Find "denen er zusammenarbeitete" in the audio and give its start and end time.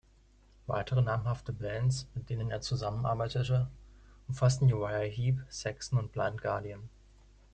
2.31-3.67